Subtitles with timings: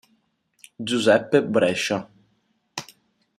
[0.89, 2.09] Giuseppe Brescia